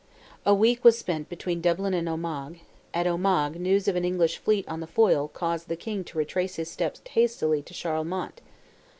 [0.47, 2.61] A week was spent between Dublin and Omagh;
[2.91, 6.55] at Omagh news of an English fleet on the Foyle caused the King to retrace
[6.55, 8.41] his steps hastily to Charlemont.